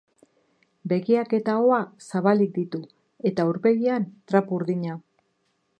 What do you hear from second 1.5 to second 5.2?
ahoa zabalik ditu, eta aurpegian trapu urdina.